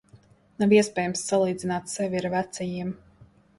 Nav 0.63 0.73
iespējams 0.77 1.21
salīdzināt 1.33 1.93
sevi 1.93 2.21
ar 2.23 2.29
vecajiem. 2.39 2.93